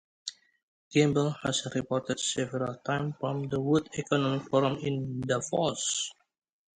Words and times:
Gamble 0.91 1.29
has 1.43 1.67
reported 1.75 2.19
several 2.19 2.73
times 2.77 3.13
from 3.19 3.49
the 3.49 3.59
World 3.59 3.87
Economic 3.95 4.49
Forum 4.49 4.77
in 4.81 5.21
Davos. 5.21 6.11